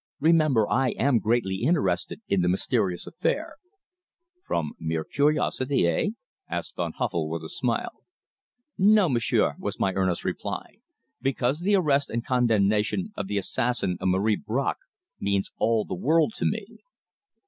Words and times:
"Remember, 0.19 0.67
I 0.67 0.95
am 0.97 1.19
greatly 1.19 1.57
interested 1.57 2.21
in 2.27 2.41
the 2.41 2.49
mysterious 2.49 3.05
affair." 3.05 3.57
"From 4.43 4.71
mere 4.79 5.03
curiosity 5.03 5.85
eh?" 5.85 6.07
asked 6.49 6.75
Van 6.75 6.93
Huffel 6.93 7.29
with 7.29 7.43
a 7.43 7.49
smile. 7.49 8.01
"No, 8.79 9.07
m'sieur," 9.09 9.53
was 9.59 9.79
my 9.79 9.93
earnest 9.93 10.25
reply. 10.25 10.77
"Because 11.21 11.59
the 11.59 11.75
arrest 11.75 12.09
and 12.09 12.25
condemnation 12.25 13.13
of 13.15 13.27
the 13.27 13.37
assassin 13.37 13.97
of 14.01 14.07
Marie 14.07 14.41
Bracq 14.43 14.77
means 15.19 15.51
all 15.59 15.85
the 15.85 15.93
world 15.93 16.33
to 16.37 16.45
me." 16.45 16.65